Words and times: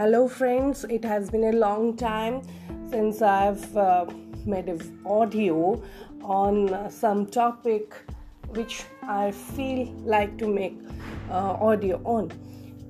Hello, 0.00 0.26
friends. 0.26 0.84
It 0.84 1.04
has 1.04 1.28
been 1.28 1.44
a 1.44 1.52
long 1.52 1.94
time 1.94 2.40
since 2.90 3.20
I've 3.20 3.76
uh, 3.76 4.06
made 4.46 4.70
an 4.70 4.98
audio 5.04 5.82
on 6.22 6.72
uh, 6.72 6.88
some 6.88 7.26
topic 7.26 7.92
which 8.54 8.84
I 9.02 9.30
feel 9.30 9.92
like 10.14 10.38
to 10.38 10.48
make 10.48 10.78
uh, 11.30 11.52
audio 11.60 12.00
on. 12.04 12.32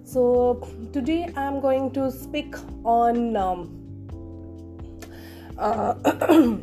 So, 0.04 0.62
today 0.92 1.28
I'm 1.36 1.60
going 1.60 1.90
to 1.94 2.12
speak 2.12 2.54
on. 2.84 3.36
Um, 3.36 3.58
uh, 5.58 5.94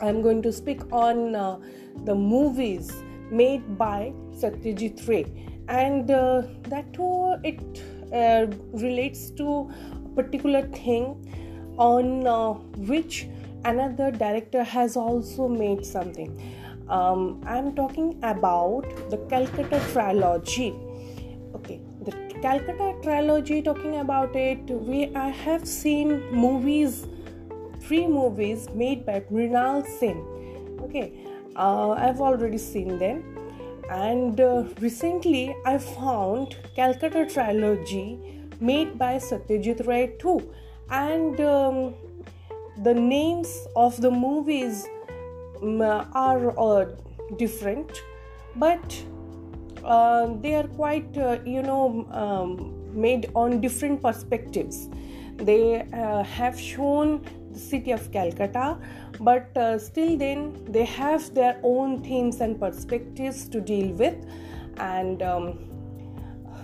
I'm 0.00 0.22
going 0.22 0.42
to 0.42 0.52
speak 0.52 0.80
on 0.92 1.34
uh, 1.34 1.58
the 2.04 2.14
movies 2.14 2.92
made 3.32 3.76
by 3.76 4.12
Satyajit 4.30 5.08
Ray, 5.08 5.24
and 5.66 6.08
uh, 6.08 6.42
that 6.68 6.92
too 6.92 7.34
it 7.42 7.82
uh, 8.12 8.46
relates 8.72 9.30
to 9.30 9.70
a 10.04 10.22
particular 10.22 10.62
thing 10.68 11.16
on 11.76 12.26
uh, 12.26 12.52
which 12.90 13.26
another 13.64 14.10
director 14.10 14.62
has 14.62 14.96
also 14.96 15.48
made 15.48 15.84
something. 15.84 16.30
Um, 16.88 17.42
I'm 17.46 17.74
talking 17.74 18.18
about 18.22 18.82
the 19.10 19.16
Calcutta 19.28 19.80
trilogy. 19.92 20.74
Okay, 21.54 21.80
the 22.04 22.12
Calcutta 22.42 22.94
trilogy. 23.02 23.62
Talking 23.62 23.96
about 23.96 24.36
it, 24.36 24.58
we 24.68 25.14
I 25.14 25.28
have 25.28 25.66
seen 25.66 26.30
movies, 26.30 27.06
three 27.80 28.06
movies 28.06 28.68
made 28.74 29.06
by 29.06 29.20
Mrinal 29.20 29.86
Sen. 29.86 30.18
Okay, 30.82 31.12
uh, 31.56 31.90
I've 31.92 32.20
already 32.20 32.58
seen 32.58 32.98
them 32.98 33.43
and 33.90 34.40
uh, 34.40 34.64
recently 34.80 35.54
I 35.64 35.78
found 35.78 36.56
Calcutta 36.74 37.26
trilogy 37.26 38.18
made 38.60 38.98
by 38.98 39.16
Satyajit 39.16 39.86
Ray 39.86 40.14
too, 40.18 40.52
and 40.90 41.40
um, 41.40 41.94
the 42.82 42.94
names 42.94 43.66
of 43.76 44.00
the 44.00 44.10
movies 44.10 44.86
um, 45.62 45.80
are 45.82 46.58
uh, 46.58 46.86
different, 47.36 48.02
but 48.56 49.02
uh, 49.84 50.34
they 50.40 50.54
are 50.54 50.68
quite 50.68 51.16
uh, 51.18 51.38
you 51.44 51.62
know 51.62 52.06
um, 52.10 52.74
made 52.94 53.30
on 53.34 53.60
different 53.60 54.02
perspectives. 54.02 54.88
They 55.36 55.82
uh, 55.92 56.22
have 56.22 56.58
shown 56.58 57.24
the 57.54 57.60
city 57.60 57.92
of 57.92 58.10
Calcutta 58.12 58.78
but 59.20 59.56
uh, 59.56 59.78
still 59.78 60.16
then 60.16 60.64
they 60.68 60.84
have 60.84 61.34
their 61.34 61.58
own 61.62 62.02
themes 62.02 62.40
and 62.40 62.58
perspectives 62.58 63.48
to 63.48 63.60
deal 63.60 63.92
with. 63.94 64.16
And 64.78 65.22
um, 65.22 65.58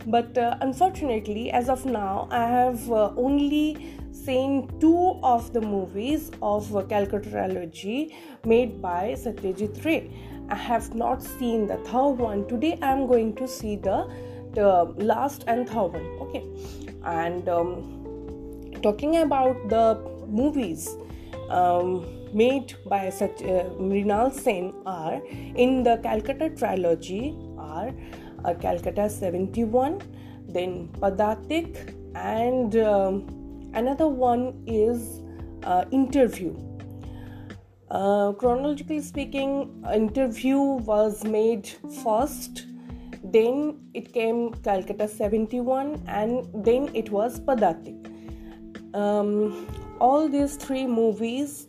but 0.07 0.37
uh, 0.37 0.57
unfortunately 0.61 1.51
as 1.51 1.69
of 1.69 1.85
now 1.85 2.27
i 2.31 2.47
have 2.47 2.91
uh, 2.91 3.13
only 3.17 3.97
seen 4.13 4.69
two 4.81 5.19
of 5.23 5.53
the 5.53 5.61
movies 5.61 6.31
of 6.43 6.75
uh, 6.75 6.83
calcutta 6.83 7.31
trilogy 7.31 8.17
made 8.45 8.81
by 8.81 9.15
satyajit 9.17 9.85
ray. 9.85 10.11
I 10.49 10.55
have 10.55 10.95
not 10.95 11.23
seen 11.23 11.67
the 11.67 11.77
third 11.89 12.19
one. 12.19 12.47
Today 12.49 12.79
i 12.83 12.91
am 12.91 13.07
going 13.07 13.35
to 13.37 13.47
see 13.47 13.77
the 13.77 14.11
the 14.53 14.71
last 14.97 15.45
and 15.47 15.69
third 15.69 15.93
one. 15.93 16.09
Okay. 16.23 16.45
And 17.05 17.49
um, 17.49 18.81
talking 18.83 19.19
about 19.19 19.69
the 19.69 19.97
movies 20.31 20.89
um, 21.51 22.07
made 22.33 22.75
by 22.87 23.11
such 23.11 23.43
uh, 23.43 23.65
Mrinal 23.79 24.33
Sen 24.33 24.73
are 24.87 25.21
in 25.57 25.83
the 25.83 25.99
Calcutta 25.99 26.51
trilogy 26.51 27.37
are 27.59 27.93
uh, 28.45 28.55
Calcutta 28.55 29.09
71, 29.09 30.01
then 30.49 30.89
Padatik, 31.01 31.95
and 32.15 32.77
um, 32.77 33.71
another 33.75 34.09
one 34.09 34.63
is 34.67 35.21
uh, 35.65 35.85
Interview. 35.91 36.57
Uh, 37.91 38.33
chronologically 38.33 39.01
speaking, 39.01 39.85
Interview 39.93 40.59
was 40.59 41.25
made 41.25 41.69
first, 42.05 42.67
then 43.25 43.91
it 43.95 44.13
came 44.13 44.55
Calcutta 44.55 45.09
71, 45.09 46.03
and 46.07 46.49
then 46.65 46.89
it 46.95 47.11
was 47.11 47.41
Padatik. 47.41 47.97
Um, 48.95 49.67
all 50.01 50.29
these 50.29 50.57
three 50.57 50.87
movies 50.87 51.69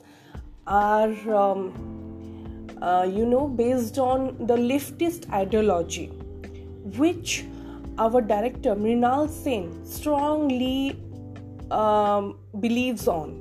are 0.68 1.36
um, 1.44 2.68
uh, 2.82 3.04
you 3.04 3.26
know 3.26 3.48
based 3.48 3.98
on 3.98 4.28
the 4.48 4.56
leftist 4.56 5.30
ideology 5.32 6.08
which 6.98 7.46
our 7.98 8.22
director 8.22 8.76
mrinal 8.76 9.30
sen 9.30 9.70
strongly 9.86 10.98
um, 11.70 12.38
believes 12.60 13.08
on. 13.08 13.38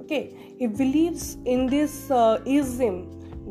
Okay 0.00 0.48
he 0.58 0.66
believes 0.66 1.36
in 1.44 1.66
this 1.66 2.10
uh, 2.10 2.42
ism 2.44 2.96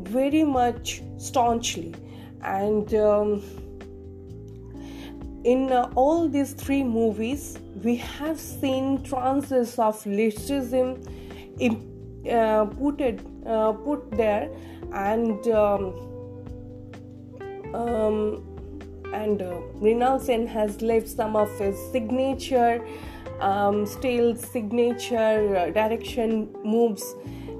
very 0.02 0.44
much 0.44 1.02
staunchly. 1.16 1.94
And 2.42 2.94
um, 2.94 3.42
in 5.44 5.72
uh, 5.72 5.90
all 5.94 6.28
these 6.28 6.52
three 6.52 6.82
movies 6.84 7.58
we 7.84 7.96
have 7.96 8.38
seen 8.38 9.02
trances 9.02 9.78
of 9.78 10.02
leftism 10.04 10.88
uh, 12.30 12.64
put 12.64 13.00
it 13.00 13.20
uh, 13.46 13.72
put 13.72 14.10
there 14.12 14.50
and 14.92 15.48
um, 15.48 15.94
um, 17.74 18.44
and 19.12 19.42
uh, 19.42 19.60
has 20.46 20.82
left 20.82 21.08
some 21.08 21.36
of 21.36 21.50
his 21.58 21.76
signature 21.92 22.86
um, 23.40 23.86
style 23.86 24.34
signature 24.36 25.56
uh, 25.56 25.70
direction 25.70 26.48
moves 26.64 27.14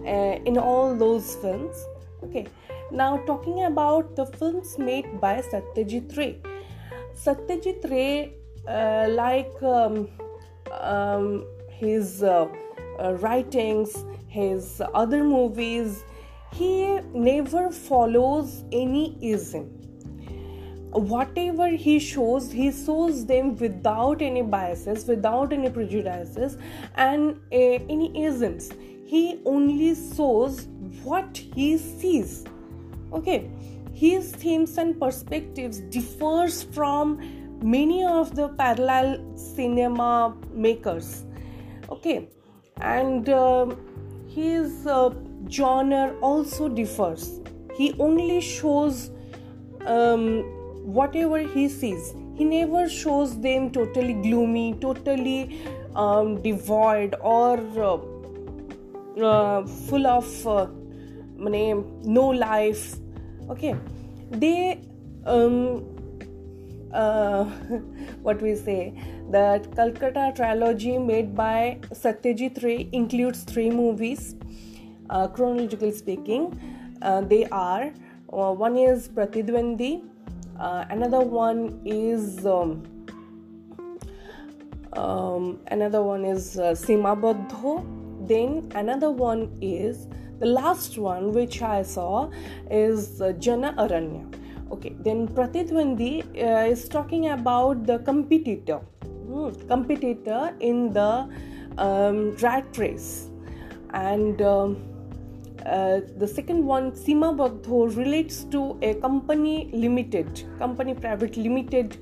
uh, 0.07 0.39
in 0.45 0.59
all 0.59 0.95
those 0.97 1.37
films. 1.37 1.77
Okay 2.25 2.47
now 2.91 3.19
talking 3.27 3.65
about 3.65 4.17
the 4.17 4.25
films 4.25 4.79
made 4.79 5.21
by 5.21 5.43
Satyajit 5.43 6.17
Ray. 6.17 6.41
Satyajit 7.15 7.91
Ray 7.91 8.33
like 9.09 9.63
um, 9.63 10.09
um, 10.81 11.47
his 11.71 12.23
uh, 12.23 12.47
uh, 12.99 13.15
writings 13.15 14.05
his 14.29 14.83
other 14.95 15.25
movies, 15.25 16.05
he 16.53 17.01
never 17.15 17.71
follows 17.71 18.65
any 18.73 19.19
ism. 19.23 19.65
Whatever 20.91 21.69
he 21.69 21.99
shows, 21.99 22.51
he 22.51 22.71
shows 22.73 23.27
them 23.27 23.57
without 23.57 24.23
any 24.23 24.43
biases, 24.43 25.07
without 25.07 25.53
any 25.53 25.71
prejudices, 25.71 26.57
and 26.95 27.41
uh, 27.53 27.57
any 27.97 28.25
isms. 28.25 28.71
He 29.07 29.41
only 29.45 29.95
shows 29.95 30.67
what 31.03 31.37
he 31.37 31.77
sees. 31.79 32.45
Okay, 33.13 33.51
his 33.93 34.33
themes 34.33 34.77
and 34.79 34.99
perspectives 35.01 35.81
differs 35.81 36.63
from 36.63 37.21
many 37.63 38.05
of 38.05 38.35
the 38.35 38.49
parallel 38.49 39.37
cinema 39.37 40.37
makers. 40.53 41.25
Okay, 41.91 42.29
and. 42.81 43.29
Uh, 43.29 43.75
his 44.29 44.87
uh, 44.87 45.11
genre 45.51 46.15
also 46.21 46.69
differs. 46.69 47.41
He 47.77 47.95
only 47.99 48.41
shows 48.41 49.11
um, 49.87 50.43
whatever 50.85 51.39
he 51.39 51.69
sees. 51.69 52.15
He 52.37 52.45
never 52.45 52.89
shows 52.89 53.41
them 53.41 53.71
totally 53.71 54.15
gloomy, 54.15 54.75
totally 54.81 55.61
um, 55.97 56.41
devoid, 56.41 57.17
or 57.21 57.59
uh, 57.83 57.99
uh, 59.21 59.67
full 59.67 60.07
of 60.07 60.47
uh, 60.47 60.67
no 61.37 62.29
life. 62.29 62.97
Okay, 63.51 63.75
they 64.31 64.81
um, 65.25 65.98
uh, 66.93 67.45
what 68.23 68.41
we 68.41 68.55
say 68.55 68.95
the 69.31 69.67
Calcutta 69.77 70.33
trilogy 70.35 70.99
made 70.99 71.35
by 71.35 71.79
Satyajit 71.91 72.63
Ray 72.63 72.89
includes 72.93 73.43
three 73.45 73.71
movies. 73.71 74.37
Uh, 75.11 75.27
chronologically 75.27 75.93
speaking, 75.93 76.59
uh, 77.03 77.23
they 77.23 77.47
are 77.47 77.93
uh, 78.33 78.53
one 78.53 78.77
is 78.77 79.09
Pratidwandi, 79.09 80.03
uh, 80.59 80.85
another 80.91 81.21
one 81.21 81.81
is 81.85 82.45
um, 82.45 82.83
um, 84.93 85.61
another 85.69 86.03
one 86.03 86.25
is 86.25 86.59
uh, 86.59 86.75
then 88.29 88.71
another 88.75 89.11
one 89.11 89.57
is 89.63 90.07
the 90.41 90.47
last 90.47 90.99
one 90.99 91.33
which 91.33 91.63
I 91.63 91.83
saw 91.83 92.31
is 92.71 93.21
uh, 93.23 93.33
Jana 93.33 93.75
Aranya. 93.79 94.27
Okay, 94.71 94.95
then 95.01 95.29
Pratidwandi 95.29 96.23
uh, 96.37 96.71
is 96.71 96.89
talking 96.89 97.29
about 97.31 97.87
the 97.87 97.99
competitor 98.01 98.81
Hmm, 99.29 99.51
competitor 99.69 100.55
in 100.61 100.91
the 100.95 101.29
um, 101.77 102.35
rat 102.37 102.79
race. 102.79 103.29
And 103.93 104.41
um, 104.41 104.79
uh, 105.67 106.01
the 106.17 106.27
second 106.27 106.65
one, 106.65 106.93
Seemabaddha, 106.93 107.95
relates 107.95 108.45
to 108.45 108.79
a 108.81 108.95
company 108.95 109.69
limited, 109.75 110.45
company 110.59 110.95
private 110.95 111.37
limited 111.37 111.99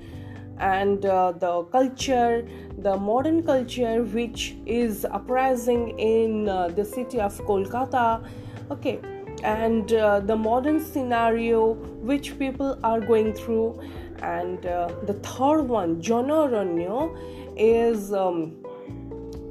and 0.58 1.04
uh, 1.04 1.32
the 1.32 1.64
culture, 1.64 2.46
the 2.78 2.96
modern 2.96 3.42
culture 3.42 4.04
which 4.04 4.54
is 4.64 5.04
uprising 5.04 5.98
in 5.98 6.48
uh, 6.48 6.68
the 6.68 6.84
city 6.84 7.20
of 7.20 7.36
Kolkata. 7.40 8.24
Okay, 8.70 9.00
and 9.42 9.92
uh, 9.92 10.20
the 10.20 10.36
modern 10.36 10.80
scenario 10.84 11.74
which 12.10 12.38
people 12.38 12.78
are 12.82 13.00
going 13.00 13.32
through. 13.32 13.80
And 14.22 14.64
uh, 14.64 14.88
the 15.02 15.14
third 15.14 15.62
one 15.62 16.00
Janaranya 16.00 17.16
is 17.56 18.12
um, 18.12 18.64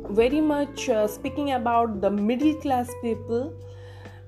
very 0.10 0.42
much 0.42 0.90
uh, 0.90 1.08
speaking 1.08 1.52
about 1.52 2.02
the 2.02 2.10
middle 2.10 2.56
class 2.56 2.90
people 3.02 3.54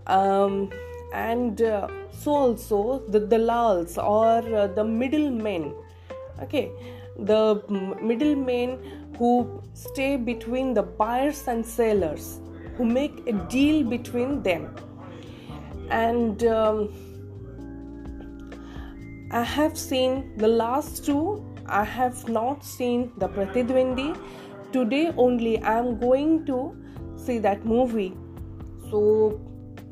um, 0.05 0.69
and 1.13 1.61
uh, 1.61 1.87
so 2.11 2.31
also 2.31 3.03
the 3.07 3.19
dalals 3.19 3.97
or 3.97 4.39
uh, 4.55 4.67
the 4.67 4.83
middlemen. 4.83 5.73
Okay 6.41 6.71
the 7.19 7.63
middlemen 8.01 8.77
who 9.17 9.61
stay 9.73 10.17
between 10.17 10.73
the 10.73 10.83
buyers 10.83 11.47
and 11.47 11.65
sellers 11.65 12.39
who 12.75 12.85
make 12.85 13.25
a 13.27 13.33
deal 13.49 13.83
between 13.83 14.43
them 14.43 14.75
and 15.89 16.43
um, 16.43 16.93
I 19.31 19.43
have 19.43 19.77
seen 19.77 20.37
the 20.37 20.47
last 20.47 21.05
two. 21.05 21.45
I 21.65 21.83
have 21.83 22.29
not 22.29 22.63
seen 22.63 23.11
the 23.17 23.27
Pratidwandi. 23.27 24.17
Today 24.71 25.13
only 25.17 25.59
I 25.61 25.77
am 25.79 25.99
going 25.99 26.45
to 26.45 26.75
see 27.15 27.39
that 27.39 27.65
movie. 27.65 28.15
So 28.89 29.41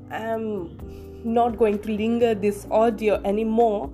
I 0.09 0.19
am 0.19 0.77
not 1.24 1.57
going 1.57 1.80
to 1.80 1.92
linger 1.92 2.33
this 2.36 2.68
audio 2.71 3.21
anymore. 3.24 3.92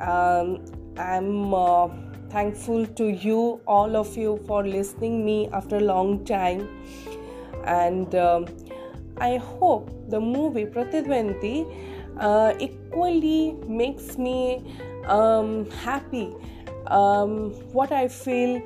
Um, 0.00 0.64
I'm 0.98 1.54
uh, 1.54 1.88
thankful 2.30 2.86
to 2.86 3.08
you, 3.08 3.60
all 3.66 3.96
of 3.96 4.16
you, 4.16 4.40
for 4.46 4.66
listening 4.66 5.24
me 5.24 5.48
after 5.52 5.76
a 5.76 5.80
long 5.80 6.24
time, 6.24 6.68
and 7.64 8.14
um, 8.14 8.46
I 9.18 9.36
hope 9.36 9.90
the 10.10 10.20
movie 10.20 10.64
Pratidwanti 10.64 11.66
uh, 12.18 12.54
equally 12.58 13.52
makes 13.66 14.18
me 14.18 14.64
um, 15.06 15.70
happy. 15.70 16.34
Um, 16.88 17.50
what 17.72 17.92
I 17.92 18.08
feel 18.08 18.60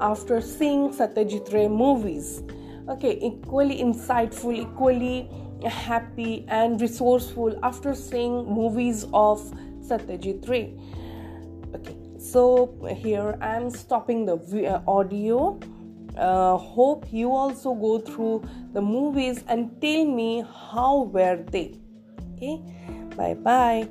after 0.00 0.40
seeing 0.40 0.90
Satyajit 0.90 1.52
Ray 1.52 1.68
movies. 1.68 2.42
Okay, 2.88 3.18
equally 3.22 3.78
insightful, 3.78 4.54
equally 4.54 5.28
happy 5.66 6.44
and 6.48 6.80
resourceful 6.80 7.58
after 7.62 7.94
seeing 7.94 8.44
movies 8.44 9.06
of 9.12 9.40
Satyajit 9.80 10.48
Ray. 10.48 10.74
Okay, 11.74 11.96
so 12.18 12.76
here 12.96 13.38
I 13.40 13.56
am 13.56 13.70
stopping 13.70 14.26
the 14.26 14.36
uh, 14.66 14.82
audio 14.86 15.58
uh, 16.16 16.56
hope 16.56 17.06
you 17.12 17.32
also 17.32 17.74
go 17.74 17.98
through 17.98 18.42
the 18.72 18.80
movies 18.80 19.44
and 19.48 19.80
tell 19.80 20.04
me 20.04 20.44
how 20.72 21.02
were 21.02 21.36
they. 21.50 21.78
Okay? 22.36 22.62
Bye 23.16 23.34
bye 23.34 23.88